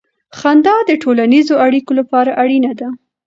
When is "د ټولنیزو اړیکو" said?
0.89-1.91